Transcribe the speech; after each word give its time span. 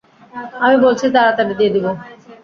আমি 0.63 0.75
বলেছি 0.83 1.05
তাড়াতাড়ি 1.15 1.53
দিয়ে 1.59 1.73
দিব। 1.75 1.85